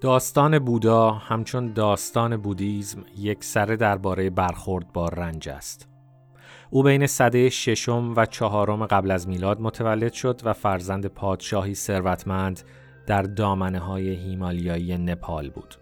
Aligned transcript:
داستان 0.00 0.58
بودا 0.58 1.10
همچون 1.10 1.72
داستان 1.72 2.36
بودیزم 2.36 3.04
یک 3.18 3.44
سره 3.44 3.76
درباره 3.76 4.30
برخورد 4.30 4.92
با 4.92 5.08
رنج 5.08 5.48
است. 5.48 5.88
او 6.70 6.82
بین 6.82 7.06
صده 7.06 7.50
ششم 7.50 8.14
و 8.16 8.26
چهارم 8.26 8.86
قبل 8.86 9.10
از 9.10 9.28
میلاد 9.28 9.60
متولد 9.60 10.12
شد 10.12 10.40
و 10.44 10.52
فرزند 10.52 11.06
پادشاهی 11.06 11.74
ثروتمند 11.74 12.60
در 13.06 13.22
دامنه 13.22 13.78
های 13.78 14.08
هیمالیایی 14.08 14.98
نپال 14.98 15.50
بود. 15.50 15.74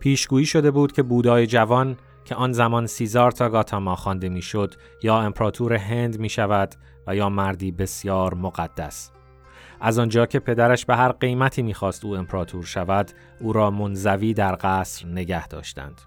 پیشگویی 0.00 0.46
شده 0.46 0.70
بود 0.70 0.92
که 0.92 1.02
بودای 1.02 1.46
جوان 1.46 1.96
که 2.24 2.34
آن 2.34 2.52
زمان 2.52 2.86
سیزار 2.86 3.30
تا 3.30 3.48
گاتاما 3.48 3.96
خوانده 3.96 4.28
می‌شد 4.28 4.74
یا 5.02 5.20
امپراتور 5.20 5.72
هند 5.72 6.18
می 6.18 6.28
شود 6.28 6.74
و 7.06 7.16
یا 7.16 7.28
مردی 7.28 7.72
بسیار 7.72 8.34
مقدس. 8.34 9.15
از 9.80 9.98
آنجا 9.98 10.26
که 10.26 10.38
پدرش 10.38 10.86
به 10.86 10.96
هر 10.96 11.12
قیمتی 11.12 11.62
می‌خواست 11.62 12.04
او 12.04 12.16
امپراتور 12.16 12.64
شود 12.64 13.10
او 13.40 13.52
را 13.52 13.70
منزوی 13.70 14.34
در 14.34 14.56
قصر 14.60 15.06
نگه 15.06 15.48
داشتند. 15.48 16.00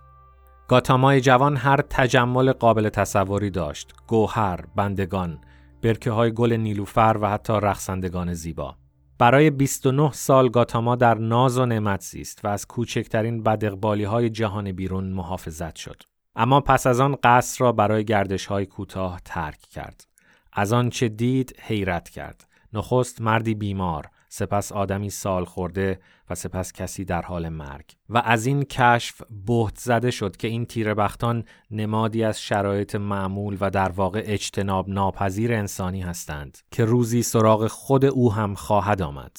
گاتامای 0.68 1.22
جوان 1.22 1.58
هر 1.58 1.82
تجمل 1.90 2.52
قابل 2.52 2.90
تصوری 2.90 3.50
داشت. 3.50 3.94
گوهر 4.08 4.60
بندگان 4.76 5.40
برکه 5.82 6.12
های 6.12 6.32
گل 6.32 6.54
نیلوفر 6.54 7.18
و 7.22 7.30
حتی 7.30 7.54
رقصندگان 7.54 8.34
زیبا. 8.34 8.76
برای 9.18 9.50
29 9.50 10.12
سال 10.12 10.50
گاتاما 10.50 10.96
در 10.96 11.14
ناز 11.14 11.58
و 11.58 11.66
نعمت 11.66 12.02
زیست 12.02 12.46
و 12.46 12.48
از 12.48 12.68
کوچکترین 12.68 13.44
بدقبالی 13.44 14.04
های 14.04 14.30
جهان 14.30 14.72
بیرون 14.72 15.04
محافظت 15.04 15.76
شد. 15.76 16.02
اما 16.36 16.62
پس 16.62 16.88
از 16.88 17.00
آن 17.00 17.18
قصر 17.24 17.66
را 17.66 17.72
برای 17.72 18.06
گردش 18.06 18.46
های 18.46 18.66
کوتاه 18.66 19.20
ترک 19.26 19.60
کرد. 19.60 20.08
از 20.54 20.74
آن 20.74 20.90
چه 20.90 21.10
دید 21.10 21.56
حیرت 21.62 22.10
کرد. 22.10 22.49
نخست 22.74 23.22
مردی 23.22 23.56
بیمار 23.56 24.10
سپس 24.30 24.72
آدمی 24.72 25.10
سال 25.10 25.46
خورده 25.46 26.00
و 26.30 26.36
سپس 26.36 26.74
کسی 26.74 27.06
در 27.06 27.22
حال 27.22 27.50
مرگ 27.50 27.86
و 28.10 28.22
از 28.26 28.46
این 28.46 28.64
کشف 28.64 29.22
بهت 29.48 29.78
زده 29.78 30.12
شد 30.12 30.38
که 30.38 30.48
این 30.48 30.66
تیربختان 30.66 31.44
نمادی 31.72 32.24
از 32.24 32.42
شرایط 32.42 32.96
معمول 32.96 33.58
و 33.60 33.70
در 33.70 33.90
واقع 33.90 34.22
اجتناب 34.26 34.90
ناپذیر 34.90 35.54
انسانی 35.54 36.02
هستند 36.02 36.58
که 36.72 36.86
روزی 36.86 37.24
سراغ 37.24 37.68
خود 37.68 38.06
او 38.06 38.34
هم 38.34 38.56
خواهد 38.56 39.02
آمد 39.02 39.38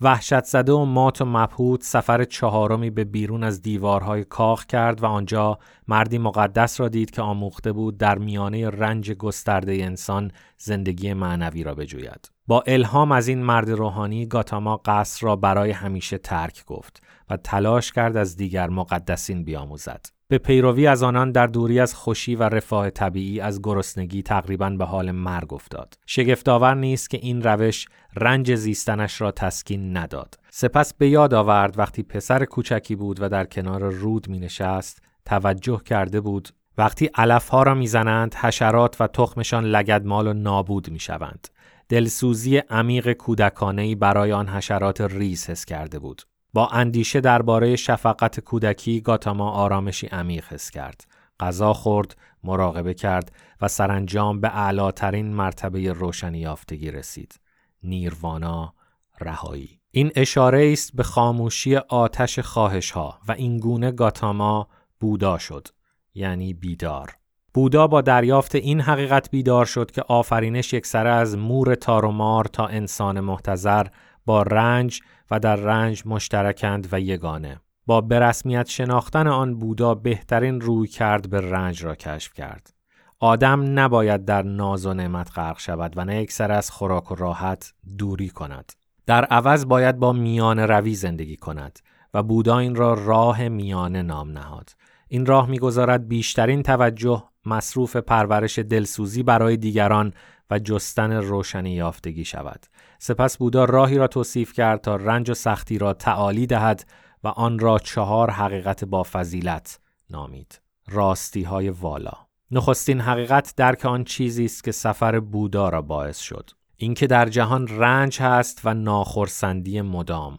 وحشت 0.00 0.44
زده 0.44 0.72
و 0.72 0.84
مات 0.84 1.20
و 1.20 1.24
مبهوت 1.24 1.82
سفر 1.82 2.24
چهارمی 2.24 2.90
به 2.90 3.04
بیرون 3.04 3.44
از 3.44 3.62
دیوارهای 3.62 4.24
کاخ 4.24 4.66
کرد 4.66 5.02
و 5.02 5.06
آنجا 5.06 5.58
مردی 5.88 6.18
مقدس 6.18 6.80
را 6.80 6.88
دید 6.88 7.10
که 7.10 7.22
آموخته 7.22 7.72
بود 7.72 7.98
در 7.98 8.18
میانه 8.18 8.70
رنج 8.70 9.12
گسترده 9.12 9.72
انسان 9.72 10.30
زندگی 10.58 11.12
معنوی 11.14 11.62
را 11.62 11.74
بجوید. 11.74 12.30
با 12.52 12.64
الهام 12.66 13.12
از 13.12 13.28
این 13.28 13.42
مرد 13.42 13.70
روحانی 13.70 14.26
گاتاما 14.26 14.76
قصر 14.76 15.26
را 15.26 15.36
برای 15.36 15.70
همیشه 15.70 16.18
ترک 16.18 16.64
گفت 16.64 17.02
و 17.30 17.36
تلاش 17.36 17.92
کرد 17.92 18.16
از 18.16 18.36
دیگر 18.36 18.68
مقدسین 18.68 19.44
بیاموزد. 19.44 20.06
به 20.28 20.38
پیروی 20.38 20.86
از 20.86 21.02
آنان 21.02 21.32
در 21.32 21.46
دوری 21.46 21.80
از 21.80 21.94
خوشی 21.94 22.34
و 22.34 22.42
رفاه 22.42 22.90
طبیعی 22.90 23.40
از 23.40 23.62
گرسنگی 23.62 24.22
تقریبا 24.22 24.70
به 24.70 24.84
حال 24.84 25.10
مرگ 25.10 25.54
افتاد. 25.54 25.94
شگفتآور 26.06 26.74
نیست 26.74 27.10
که 27.10 27.18
این 27.22 27.42
روش 27.42 27.86
رنج 28.16 28.54
زیستنش 28.54 29.20
را 29.20 29.30
تسکین 29.30 29.96
نداد. 29.96 30.38
سپس 30.50 30.94
به 30.94 31.08
یاد 31.08 31.34
آورد 31.34 31.78
وقتی 31.78 32.02
پسر 32.02 32.44
کوچکی 32.44 32.96
بود 32.96 33.22
و 33.22 33.28
در 33.28 33.44
کنار 33.44 33.90
رود 33.90 34.28
می 34.28 34.38
نشست 34.38 35.02
توجه 35.24 35.80
کرده 35.84 36.20
بود 36.20 36.48
وقتی 36.78 37.10
علفها 37.14 37.62
را 37.62 37.74
می‌زنند 37.74 38.34
حشرات 38.34 39.00
و 39.00 39.06
تخمشان 39.06 39.64
لگدمال 39.64 40.26
و 40.26 40.32
نابود 40.32 40.90
می 40.90 40.98
شوند. 40.98 41.48
دلسوزی 41.92 42.56
عمیق 42.56 43.12
کودکانهی 43.12 43.94
برای 43.94 44.32
آن 44.32 44.48
حشرات 44.48 45.00
ریز 45.00 45.50
حس 45.50 45.64
کرده 45.64 45.98
بود. 45.98 46.22
با 46.52 46.68
اندیشه 46.68 47.20
درباره 47.20 47.76
شفقت 47.76 48.40
کودکی 48.40 49.00
گاتاما 49.00 49.50
آرامشی 49.50 50.06
عمیق 50.06 50.44
حس 50.52 50.70
کرد. 50.70 51.04
غذا 51.40 51.72
خورد، 51.72 52.16
مراقبه 52.44 52.94
کرد 52.94 53.32
و 53.60 53.68
سرانجام 53.68 54.40
به 54.40 54.56
اعلاترین 54.56 55.34
مرتبه 55.34 55.92
روشنی 55.92 56.38
یافتگی 56.38 56.90
رسید. 56.90 57.40
نیروانا، 57.82 58.74
رهایی. 59.20 59.80
این 59.90 60.12
اشاره 60.16 60.70
است 60.72 60.96
به 60.96 61.02
خاموشی 61.02 61.76
آتش 61.76 62.38
خواهش 62.38 62.90
ها 62.90 63.20
و 63.28 63.32
این 63.32 63.58
گونه 63.58 63.92
گاتاما 63.92 64.68
بودا 65.00 65.38
شد 65.38 65.68
یعنی 66.14 66.54
بیدار. 66.54 67.16
بودا 67.54 67.86
با 67.86 68.00
دریافت 68.00 68.54
این 68.54 68.80
حقیقت 68.80 69.30
بیدار 69.30 69.64
شد 69.64 69.90
که 69.90 70.02
آفرینش 70.08 70.72
یک 70.72 70.86
سره 70.86 71.10
از 71.10 71.38
مور 71.38 71.74
تارومار 71.74 72.44
تا 72.44 72.66
انسان 72.66 73.20
محتظر 73.20 73.86
با 74.26 74.42
رنج 74.42 75.00
و 75.30 75.38
در 75.38 75.56
رنج 75.56 76.02
مشترکند 76.06 76.88
و 76.92 77.00
یگانه. 77.00 77.60
با 77.86 78.00
برسمیت 78.00 78.68
شناختن 78.68 79.26
آن 79.26 79.58
بودا 79.58 79.94
بهترین 79.94 80.60
روی 80.60 80.88
کرد 80.88 81.30
به 81.30 81.40
رنج 81.40 81.84
را 81.84 81.94
کشف 81.94 82.32
کرد. 82.32 82.74
آدم 83.18 83.78
نباید 83.78 84.24
در 84.24 84.42
ناز 84.42 84.86
و 84.86 84.94
نعمت 84.94 85.30
غرق 85.34 85.58
شود 85.58 85.92
و 85.96 86.04
نه 86.04 86.22
یک 86.22 86.32
سر 86.32 86.52
از 86.52 86.70
خوراک 86.70 87.12
و 87.12 87.14
راحت 87.14 87.72
دوری 87.98 88.28
کند. 88.28 88.72
در 89.06 89.24
عوض 89.24 89.66
باید 89.66 89.96
با 89.96 90.12
میان 90.12 90.58
روی 90.58 90.94
زندگی 90.94 91.36
کند 91.36 91.78
و 92.14 92.22
بودا 92.22 92.58
این 92.58 92.74
را 92.74 92.94
راه 92.94 93.48
میانه 93.48 94.02
نام 94.02 94.30
نهاد. 94.30 94.70
این 95.08 95.26
راه 95.26 95.50
می‌گذارد 95.50 96.08
بیشترین 96.08 96.62
توجه 96.62 97.24
مصروف 97.46 97.96
پرورش 97.96 98.58
دلسوزی 98.58 99.22
برای 99.22 99.56
دیگران 99.56 100.12
و 100.50 100.58
جستن 100.58 101.12
روشنی 101.12 101.70
یافتگی 101.70 102.24
شود. 102.24 102.66
سپس 102.98 103.36
بودا 103.36 103.64
راهی 103.64 103.98
را 103.98 104.06
توصیف 104.06 104.52
کرد 104.52 104.80
تا 104.80 104.96
رنج 104.96 105.30
و 105.30 105.34
سختی 105.34 105.78
را 105.78 105.92
تعالی 105.92 106.46
دهد 106.46 106.86
و 107.24 107.28
آن 107.28 107.58
را 107.58 107.78
چهار 107.78 108.30
حقیقت 108.30 108.84
با 108.84 109.02
فضیلت 109.02 109.80
نامید. 110.10 110.60
راستی 110.88 111.42
های 111.42 111.70
والا. 111.70 112.12
نخستین 112.50 113.00
حقیقت 113.00 113.54
درک 113.56 113.84
آن 113.84 114.04
چیزی 114.04 114.44
است 114.44 114.64
که 114.64 114.72
سفر 114.72 115.20
بودا 115.20 115.68
را 115.68 115.82
باعث 115.82 116.18
شد. 116.18 116.50
اینکه 116.76 117.06
در 117.06 117.28
جهان 117.28 117.68
رنج 117.68 118.20
هست 118.20 118.60
و 118.64 118.74
ناخرسندی 118.74 119.80
مدام. 119.80 120.38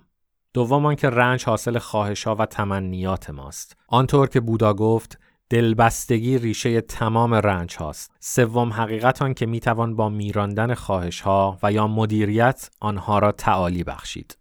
دوم 0.54 0.86
آنکه 0.86 1.10
رنج 1.10 1.44
حاصل 1.46 1.78
خواهش 1.78 2.24
ها 2.24 2.36
و 2.36 2.46
تمنیات 2.46 3.30
ماست. 3.30 3.78
آنطور 3.88 4.30
که 4.30 4.40
بودا 4.40 4.74
گفت 4.74 5.20
دلبستگی 5.54 6.38
ریشه 6.38 6.82
تمام 6.82 7.34
رنج 7.34 7.76
هاست. 7.76 8.12
سوم 8.20 8.74
حقیقت 8.74 9.22
آن 9.22 9.34
که 9.34 9.46
می‌توان 9.46 9.96
با 9.96 10.10
میراندن 10.10 10.74
خواهش 10.74 11.22
ها 11.22 11.60
و 11.64 11.72
یا 11.72 11.88
مدیریت 11.88 12.70
آنها 12.80 13.20
را 13.20 13.32
تعالی 13.32 13.84
بخشید. 13.84 14.38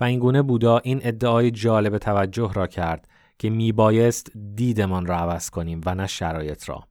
و 0.00 0.04
اینگونه 0.04 0.42
بودا 0.42 0.78
این 0.78 1.00
ادعای 1.02 1.50
جالب 1.50 1.98
توجه 1.98 2.52
را 2.54 2.66
کرد 2.66 3.08
که 3.38 3.50
میبایست 3.50 4.32
دیدمان 4.54 5.06
را 5.06 5.16
عوض 5.16 5.50
کنیم 5.50 5.80
و 5.86 5.94
نه 5.94 6.06
شرایط 6.06 6.68
را. 6.68 6.84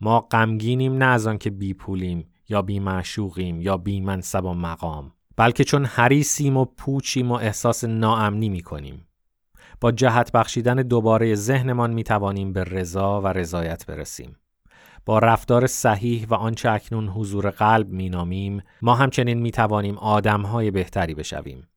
ما 0.00 0.20
غمگینیم 0.20 0.94
نه 0.96 1.04
از 1.04 1.26
آن 1.26 1.38
که 1.38 1.50
بی 1.50 1.74
پولیم 1.74 2.28
یا 2.48 2.62
بی 2.62 2.80
معشوقیم 2.80 3.60
یا 3.60 3.76
بی 3.76 4.00
منصب 4.00 4.44
و 4.44 4.54
مقام 4.54 5.12
بلکه 5.36 5.64
چون 5.64 5.84
حریسیم 5.84 6.56
و 6.56 6.64
پوچیم 6.64 7.30
و 7.30 7.34
احساس 7.34 7.84
ناامنی 7.84 8.48
می 8.48 8.60
کنیم. 8.60 9.07
با 9.80 9.92
جهت 9.92 10.32
بخشیدن 10.32 10.74
دوباره 10.74 11.34
ذهنمان 11.34 11.92
می 11.92 12.04
توانیم 12.04 12.52
به 12.52 12.64
رضا 12.64 13.20
و 13.20 13.26
رضایت 13.26 13.86
برسیم. 13.86 14.36
با 15.04 15.18
رفتار 15.18 15.66
صحیح 15.66 16.26
و 16.28 16.34
آنچه 16.34 16.70
اکنون 16.70 17.08
حضور 17.08 17.50
قلب 17.50 17.88
می 17.88 18.08
نامیم 18.08 18.62
ما 18.82 18.94
همچنین 18.94 19.38
می 19.38 19.50
توانیم 19.50 19.98
آدم 19.98 20.42
های 20.42 20.70
بهتری 20.70 21.14
بشویم. 21.14 21.68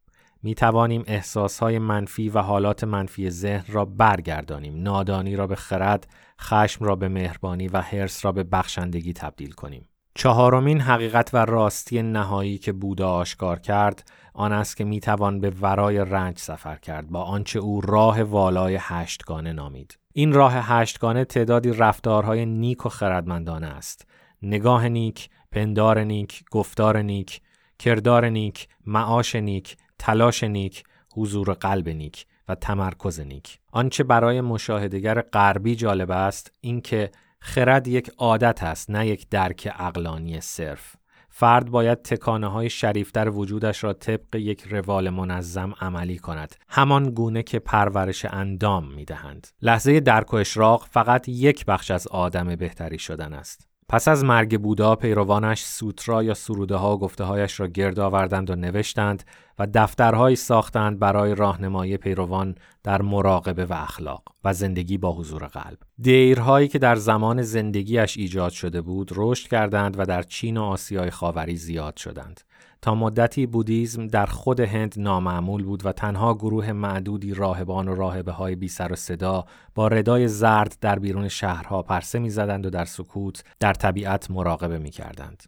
می 0.44 0.56
توانیم 0.56 1.04
احساس 1.08 1.60
های 1.60 1.80
منفی 1.80 2.30
و 2.30 2.40
حالات 2.40 2.84
منفی 2.84 3.30
ذهن 3.30 3.74
را 3.74 3.86
برگردانیم. 3.86 4.82
نادانی 4.82 5.36
را 5.36 5.48
به 5.48 5.56
خرد، 5.56 6.08
خشم 6.42 6.86
را 6.86 6.96
به 6.96 7.08
مهربانی 7.08 7.68
و 7.68 7.82
حرس 7.82 8.26
را 8.26 8.32
به 8.32 8.44
بخشندگی 8.44 9.14
تبدیل 9.14 9.52
کنیم. 9.52 9.91
چهارمین 10.16 10.82
حقیقت 10.82 11.34
و 11.34 11.46
راستی 11.46 12.02
نهایی 12.02 12.58
که 12.58 12.72
بودا 12.72 13.10
آشکار 13.10 13.60
کرد 13.60 14.12
آن 14.34 14.52
است 14.52 14.78
که 14.78 14.84
می‌توان 14.84 15.40
به 15.40 15.50
ورای 15.50 15.98
رنج 15.98 16.40
سفر 16.40 16.76
کرد 16.76 17.10
با 17.10 17.24
آنچه 17.24 17.60
او 17.60 17.82
راه 17.82 18.24
والای 18.24 18.78
هشتگانه 18.82 19.54
نامید. 19.54 19.98
این 20.14 20.34
راه 20.34 20.54
هشتگانه 20.56 21.26
تعدادی 21.26 21.74
رفتارهای 21.74 22.46
نیک 22.46 22.86
و 22.86 22.90
خردمندانه 22.90 23.68
است. 23.68 24.08
نگاه 24.42 24.88
نیک 24.88 25.30
پندار 25.52 26.04
نیک 26.04 26.44
گفتار 26.52 27.02
نیک 27.02 27.42
کردار 27.80 28.30
نیک 28.30 28.68
معاش 28.86 29.36
نیک 29.36 29.78
تلاش 30.00 30.44
نیک 30.44 30.84
حضور 31.16 31.54
قلب 31.54 31.90
نیک 31.90 32.26
و 32.48 32.56
تمرکز 32.56 33.20
نیک. 33.20 33.60
آنچه 33.72 34.04
برای 34.04 34.42
مشاهدگر 34.42 35.22
غربی 35.22 35.76
جالب 35.76 36.12
است 36.12 36.52
اینکه 36.62 37.12
خرد 37.44 37.88
یک 37.88 38.12
عادت 38.18 38.64
است 38.64 38.90
نه 38.90 39.08
یک 39.08 39.30
درک 39.30 39.74
اقلانی 39.80 40.42
صرف. 40.42 40.96
فرد 41.30 41.72
باید 41.72 42.02
تکانه 42.02 42.48
های 42.48 42.70
شریفتر 42.70 43.30
وجودش 43.30 43.84
را 43.84 43.94
طبق 43.94 44.36
یک 44.36 44.62
روال 44.62 45.10
منظم 45.10 45.74
عملی 45.82 46.18
کند. 46.18 46.56
همان 46.70 47.10
گونه 47.10 47.44
که 47.44 47.60
پرورش 47.60 48.26
اندام 48.26 48.94
می 48.94 49.06
دهند. 49.06 49.48
لحظه 49.62 50.00
درک 50.00 50.34
و 50.34 50.38
اشراق 50.38 50.88
فقط 50.92 51.30
یک 51.30 51.66
بخش 51.66 51.92
از 51.92 52.08
آدم 52.08 52.56
بهتری 52.56 53.00
شدن 53.00 53.34
است. 53.34 53.68
پس 53.90 54.08
از 54.08 54.24
مرگ 54.24 54.62
بودا 54.62 54.96
پیروانش 54.96 55.64
سوترا 55.64 56.24
یا 56.24 56.34
سروده 56.34 56.76
ها 56.76 56.96
و 56.96 57.00
گفته 57.00 57.24
هایش 57.24 57.60
را 57.60 57.68
گرد 57.68 58.00
آوردند 58.00 58.50
و 58.50 58.56
نوشتند 58.56 59.24
و 59.60 59.68
دفترهایی 59.74 60.36
ساختند 60.36 61.00
برای 61.00 61.36
راهنمایی 61.36 61.98
پیروان 61.98 62.56
در 62.84 63.02
مراقبه 63.02 63.66
و 63.66 63.74
اخلاق 63.74 64.24
و 64.44 64.54
زندگی 64.54 64.98
با 64.98 65.12
حضور 65.12 65.48
قلب. 65.48 65.78
دیرهایی 66.00 66.68
که 66.68 66.80
در 66.80 66.96
زمان 66.96 67.42
زندگیش 67.42 68.18
ایجاد 68.18 68.52
شده 68.52 68.82
بود 68.82 69.12
رشد 69.16 69.48
کردند 69.48 70.00
و 70.00 70.06
در 70.06 70.24
چین 70.24 70.58
و 70.58 70.64
آسیای 70.64 71.10
خاوری 71.10 71.56
زیاد 71.56 71.98
شدند. 71.98 72.42
تا 72.82 72.96
مدتی 72.96 73.46
بودیزم 73.46 74.08
در 74.08 74.26
خود 74.26 74.60
هند 74.60 74.96
نامعمول 74.98 75.64
بود 75.64 75.86
و 75.86 75.92
تنها 75.92 76.34
گروه 76.34 76.72
معدودی 76.72 77.34
راهبان 77.34 77.88
و 77.88 77.96
راهبه 77.96 78.32
های 78.32 78.56
بی 78.56 78.68
سر 78.68 78.92
و 78.92 78.96
صدا 78.96 79.46
با 79.76 79.88
ردای 79.88 80.28
زرد 80.28 80.78
در 80.82 81.00
بیرون 81.00 81.28
شهرها 81.28 81.82
پرسه 81.82 82.20
می‌زدند 82.20 82.66
و 82.66 82.70
در 82.70 82.86
سکوت 82.86 83.44
در 83.60 83.74
طبیعت 83.74 84.32
مراقبه 84.32 84.80
می 84.80 84.90
کردند. 84.90 85.44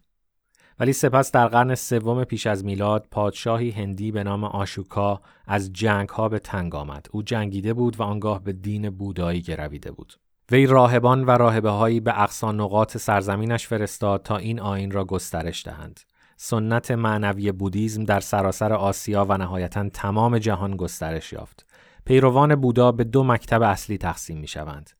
ولی 0.80 0.92
سپس 0.92 1.32
در 1.32 1.48
قرن 1.48 1.74
سوم 1.74 2.24
پیش 2.24 2.46
از 2.46 2.64
میلاد 2.64 3.06
پادشاهی 3.10 3.70
هندی 3.70 4.12
به 4.12 4.24
نام 4.24 4.44
آشوکا 4.44 5.20
از 5.46 5.72
جنگ 5.72 6.08
ها 6.08 6.28
به 6.28 6.38
تنگ 6.38 6.74
آمد. 6.74 7.06
او 7.12 7.22
جنگیده 7.22 7.74
بود 7.74 8.00
و 8.00 8.02
آنگاه 8.02 8.44
به 8.44 8.52
دین 8.52 8.90
بودایی 8.90 9.42
گرویده 9.42 9.92
بود. 9.92 10.14
وی 10.50 10.66
راهبان 10.66 11.24
و 11.24 11.30
راهبه 11.30 11.70
هایی 11.70 12.00
به 12.00 12.22
اقصا 12.22 12.52
نقاط 12.52 12.96
سرزمینش 12.96 13.66
فرستاد 13.66 14.22
تا 14.22 14.36
این 14.36 14.60
آین 14.60 14.90
را 14.90 15.04
گسترش 15.04 15.66
دهند. 15.66 16.00
سنت 16.36 16.90
معنوی 16.90 17.52
بودیزم 17.52 18.04
در 18.04 18.20
سراسر 18.20 18.72
آسیا 18.72 19.26
و 19.28 19.38
نهایتا 19.38 19.88
تمام 19.88 20.38
جهان 20.38 20.76
گسترش 20.76 21.32
یافت. 21.32 21.66
پیروان 22.04 22.54
بودا 22.54 22.92
به 22.92 23.04
دو 23.04 23.24
مکتب 23.24 23.62
اصلی 23.62 23.98
تقسیم 23.98 24.38
می 24.38 24.48
شوند. 24.48 24.90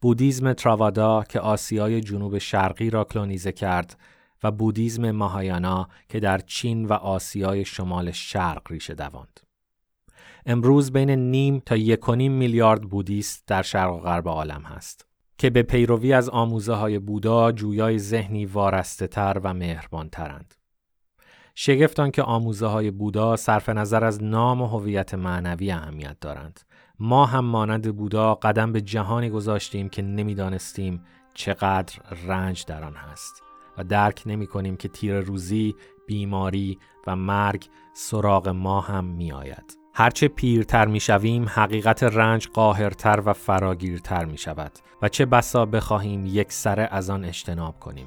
بودیزم 0.00 0.52
تراوادا 0.52 1.24
که 1.28 1.40
آسیای 1.40 2.00
جنوب 2.00 2.38
شرقی 2.38 2.90
را 2.90 3.04
کلونیزه 3.04 3.52
کرد 3.52 3.96
و 4.44 4.50
بودیزم 4.50 5.10
ماهایانا 5.10 5.88
که 6.08 6.20
در 6.20 6.38
چین 6.38 6.86
و 6.86 6.92
آسیای 6.92 7.64
شمال 7.64 8.10
شرق 8.10 8.72
ریشه 8.72 8.94
دواند. 8.94 9.40
امروز 10.46 10.92
بین 10.92 11.10
نیم 11.10 11.62
تا 11.66 11.76
یک 11.76 12.08
میلیارد 12.08 12.82
بودیست 12.82 13.46
در 13.46 13.62
شرق 13.62 13.92
و 13.92 13.98
غرب 13.98 14.28
عالم 14.28 14.62
هست 14.62 15.06
که 15.38 15.50
به 15.50 15.62
پیروی 15.62 16.12
از 16.12 16.28
آموزه 16.28 16.74
های 16.74 16.98
بودا 16.98 17.52
جویای 17.52 17.98
ذهنی 17.98 18.46
وارسته 18.46 19.06
تر 19.06 19.40
و 19.44 19.54
مهربان 19.54 20.08
ترند. 20.08 20.54
شگفتان 21.54 22.10
که 22.10 22.22
آموزه 22.22 22.66
های 22.66 22.90
بودا 22.90 23.36
صرف 23.36 23.68
نظر 23.68 24.04
از 24.04 24.22
نام 24.22 24.62
و 24.62 24.66
هویت 24.66 25.14
معنوی 25.14 25.70
اهمیت 25.70 26.16
دارند. 26.20 26.60
ما 26.98 27.26
هم 27.26 27.44
مانند 27.44 27.96
بودا 27.96 28.34
قدم 28.34 28.72
به 28.72 28.80
جهانی 28.80 29.30
گذاشتیم 29.30 29.88
که 29.88 30.02
نمی‌دانستیم 30.02 31.04
چقدر 31.34 31.98
رنج 32.26 32.64
در 32.64 32.84
آن 32.84 32.94
هست 32.94 33.42
و 33.78 33.84
درک 33.84 34.22
نمی 34.26 34.46
کنیم 34.46 34.76
که 34.76 34.88
تیر 34.88 35.20
روزی، 35.20 35.74
بیماری 36.06 36.78
و 37.06 37.16
مرگ 37.16 37.68
سراغ 37.92 38.48
ما 38.48 38.80
هم 38.80 39.04
می 39.04 39.32
آید. 39.32 39.78
هرچه 39.94 40.28
پیرتر 40.28 40.86
می 40.86 41.00
شویم 41.00 41.46
حقیقت 41.48 42.02
رنج 42.02 42.48
قاهرتر 42.48 43.22
و 43.24 43.32
فراگیرتر 43.32 44.24
می 44.24 44.38
شود 44.38 44.72
و 45.02 45.08
چه 45.08 45.26
بسا 45.26 45.66
بخواهیم 45.66 46.26
یک 46.26 46.52
سره 46.52 46.88
از 46.90 47.10
آن 47.10 47.24
اجتناب 47.24 47.80
کنیم. 47.80 48.06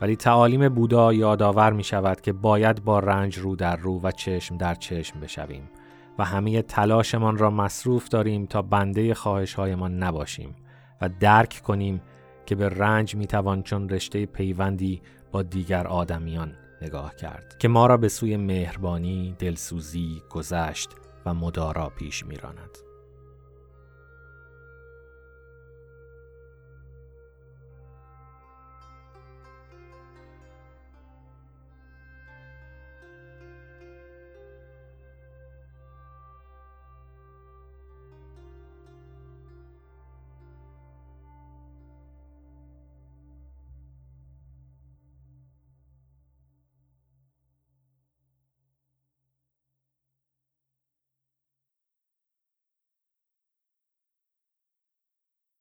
ولی 0.00 0.16
تعالیم 0.16 0.68
بودا 0.68 1.12
یادآور 1.12 1.72
می 1.72 1.84
شود 1.84 2.20
که 2.20 2.32
باید 2.32 2.84
با 2.84 2.98
رنج 2.98 3.38
رو 3.38 3.56
در 3.56 3.76
رو 3.76 4.00
و 4.02 4.10
چشم 4.10 4.56
در 4.56 4.74
چشم 4.74 5.20
بشویم 5.20 5.70
و 6.18 6.24
همه 6.24 6.62
تلاشمان 6.62 7.38
را 7.38 7.50
مصروف 7.50 8.08
داریم 8.08 8.46
تا 8.46 8.62
بنده 8.62 9.14
خواهش 9.14 9.54
هایمان 9.54 10.02
نباشیم 10.02 10.56
و 11.00 11.08
درک 11.20 11.60
کنیم 11.64 12.00
که 12.48 12.54
به 12.54 12.68
رنج 12.68 13.14
می 13.14 13.26
توان 13.26 13.62
چون 13.62 13.88
رشته 13.88 14.26
پیوندی 14.26 15.02
با 15.32 15.42
دیگر 15.42 15.86
آدمیان 15.86 16.54
نگاه 16.82 17.16
کرد 17.16 17.56
که 17.58 17.68
ما 17.68 17.86
را 17.86 17.96
به 17.96 18.08
سوی 18.08 18.36
مهربانی، 18.36 19.36
دلسوزی، 19.38 20.22
گذشت 20.30 20.90
و 21.26 21.34
مدارا 21.34 21.88
پیش 21.88 22.26
می 22.26 22.36